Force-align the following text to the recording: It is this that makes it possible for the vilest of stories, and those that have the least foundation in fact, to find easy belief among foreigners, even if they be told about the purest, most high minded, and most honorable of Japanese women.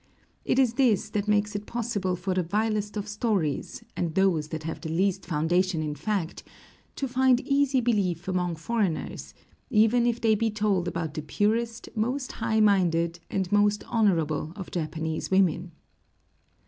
It 0.43 0.57
is 0.57 0.73
this 0.73 1.11
that 1.11 1.27
makes 1.27 1.55
it 1.55 1.67
possible 1.67 2.15
for 2.15 2.33
the 2.33 2.41
vilest 2.41 2.97
of 2.97 3.07
stories, 3.07 3.83
and 3.95 4.15
those 4.15 4.47
that 4.47 4.63
have 4.63 4.81
the 4.81 4.89
least 4.89 5.27
foundation 5.27 5.83
in 5.83 5.93
fact, 5.93 6.41
to 6.95 7.07
find 7.07 7.39
easy 7.41 7.81
belief 7.81 8.27
among 8.27 8.55
foreigners, 8.55 9.35
even 9.69 10.07
if 10.07 10.19
they 10.19 10.33
be 10.33 10.49
told 10.49 10.87
about 10.87 11.13
the 11.13 11.21
purest, 11.21 11.87
most 11.95 12.31
high 12.31 12.59
minded, 12.59 13.19
and 13.29 13.51
most 13.51 13.83
honorable 13.89 14.53
of 14.55 14.71
Japanese 14.71 15.29
women. 15.29 15.71